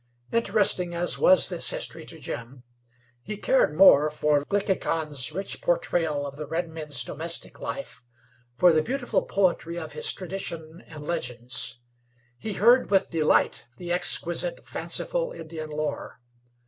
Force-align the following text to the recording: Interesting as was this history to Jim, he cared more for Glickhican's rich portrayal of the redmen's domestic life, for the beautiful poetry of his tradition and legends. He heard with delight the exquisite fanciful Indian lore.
Interesting 0.31 0.95
as 0.95 1.19
was 1.19 1.49
this 1.49 1.69
history 1.69 2.05
to 2.07 2.17
Jim, 2.17 2.63
he 3.21 3.37
cared 3.37 3.77
more 3.77 4.09
for 4.09 4.43
Glickhican's 4.45 5.31
rich 5.31 5.61
portrayal 5.61 6.25
of 6.25 6.37
the 6.37 6.47
redmen's 6.47 7.03
domestic 7.03 7.59
life, 7.59 8.01
for 8.55 8.73
the 8.73 8.81
beautiful 8.81 9.21
poetry 9.21 9.77
of 9.77 9.93
his 9.93 10.11
tradition 10.11 10.83
and 10.87 11.05
legends. 11.05 11.77
He 12.39 12.53
heard 12.53 12.89
with 12.89 13.11
delight 13.11 13.67
the 13.77 13.91
exquisite 13.91 14.65
fanciful 14.65 15.33
Indian 15.33 15.69
lore. 15.69 16.19